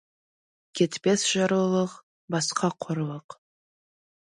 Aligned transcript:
Кетпес 0.79 1.25
жарлылық— 1.33 1.95
басқа 2.37 2.73
қорлық. 2.87 3.39